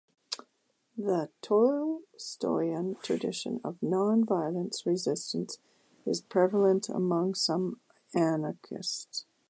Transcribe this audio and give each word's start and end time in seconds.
The 0.97 1.29
Tolstoyan 1.43 2.95
tradition 3.03 3.61
of 3.63 3.77
non-violent 3.83 4.81
resistance 4.83 5.59
is 6.07 6.21
prevalent 6.21 6.89
among 6.89 7.35
some 7.35 7.81
anarchists. 8.15 9.25